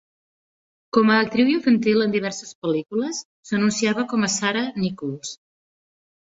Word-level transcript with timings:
Com 0.97 1.09
a 1.15 1.17
actriu 1.25 1.51
infantil 1.51 2.01
en 2.05 2.15
diverses 2.15 2.53
pel·lícules, 2.63 3.19
s'anunciava 3.51 4.07
com 4.15 4.27
a 4.29 4.31
Sarah 4.37 4.65
Nicholls. 4.87 5.37